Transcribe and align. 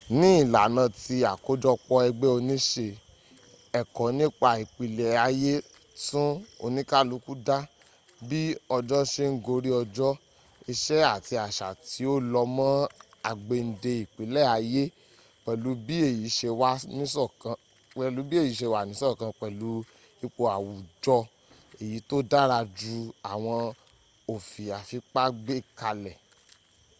ní 0.19 0.29
ìlànà 0.43 0.83
tí 1.01 1.15
àkójọpọ̀ 1.31 1.97
ẹgbẹ́ 2.07 2.33
oníse 2.37 2.87
ẹ̀kọ́ 3.79 4.07
nípa 4.17 4.49
ìpìlẹ̀ 4.63 5.11
ayé 5.27 5.53
tún 6.05 6.29
oníkálukú 6.65 7.31
dá 7.47 7.57
bí 8.27 8.41
ọjọ́ 8.75 9.01
se 9.13 9.23
ń 9.31 9.33
gorí 9.45 9.71
ọjọ́ 9.81 10.11
ìṣe 10.71 10.97
àti 11.15 11.35
àṣà 11.47 11.67
tí 11.87 12.01
ó 12.13 12.15
lọ́ 12.31 12.45
mọ́ 12.57 12.71
àgbéǹde 13.29 13.91
ìpìlẹ̀ 14.03 14.47
ayé 14.55 14.83
pẹ̀lú 15.45 15.69
bí 15.85 15.95
èyí 16.07 16.27
se 18.57 18.65
wà 18.73 18.81
nísọ̀kan 18.89 19.33
pẹ̀lú 19.41 19.67
ipò 20.25 20.41
àwùjọ 20.55 21.17
èyí 21.81 21.97
tó 22.09 22.17
dára 22.31 22.59
ju 22.77 22.93
àwọn 23.31 23.59
òfi 24.33 24.63
àfipá 24.77 25.23
gbé 25.41 25.55
kalẹ̀ 25.79 26.15